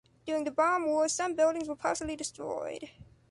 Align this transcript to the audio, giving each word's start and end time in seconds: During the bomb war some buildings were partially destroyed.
During 0.25 0.45
the 0.45 0.49
bomb 0.51 0.87
war 0.87 1.07
some 1.07 1.35
buildings 1.35 1.67
were 1.69 1.75
partially 1.75 2.15
destroyed. 2.15 2.89